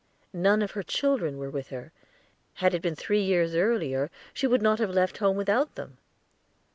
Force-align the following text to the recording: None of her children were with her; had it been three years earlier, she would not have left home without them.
None 0.33 0.63
of 0.63 0.71
her 0.71 0.81
children 0.81 1.37
were 1.37 1.51
with 1.51 1.67
her; 1.69 1.91
had 2.55 2.73
it 2.73 2.81
been 2.81 2.95
three 2.95 3.21
years 3.21 3.53
earlier, 3.53 4.09
she 4.33 4.47
would 4.47 4.63
not 4.63 4.79
have 4.79 4.89
left 4.89 5.19
home 5.19 5.37
without 5.37 5.75
them. 5.75 5.99